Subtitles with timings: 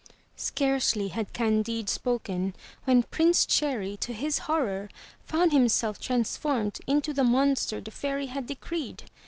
[0.37, 2.55] Scarcely had Candide spoken
[2.85, 4.89] when Prince Cherry, to his horror,
[5.27, 9.03] found himself transformed into the monster the fairy had decreed.